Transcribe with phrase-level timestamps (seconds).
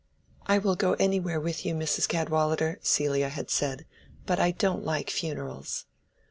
[0.47, 2.07] "I will go anywhere with you, Mrs.
[2.07, 3.85] Cadwallader," Celia had said;
[4.25, 5.85] "but I don't like funerals."